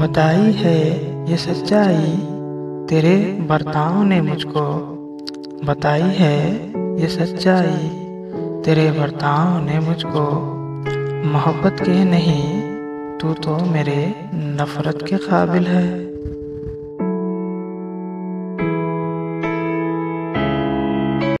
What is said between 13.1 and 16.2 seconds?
तू तो मेरे नफ़रत के काबिल है।